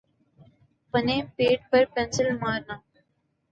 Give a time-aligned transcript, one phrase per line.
[0.93, 2.75] پنے پیٹ پر پنسل مارنا